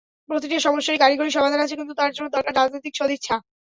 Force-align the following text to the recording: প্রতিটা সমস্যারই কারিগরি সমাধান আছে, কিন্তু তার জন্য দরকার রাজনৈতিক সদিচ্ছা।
প্রতিটা 0.29 0.57
সমস্যারই 0.59 1.01
কারিগরি 1.03 1.31
সমাধান 1.33 1.59
আছে, 1.61 1.75
কিন্তু 1.75 1.93
তার 1.99 2.11
জন্য 2.15 2.27
দরকার 2.35 2.53
রাজনৈতিক 2.55 2.93
সদিচ্ছা। 2.97 3.35